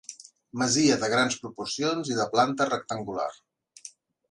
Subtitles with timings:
[0.61, 3.31] Masia de grans proporcions i de planta rectangular.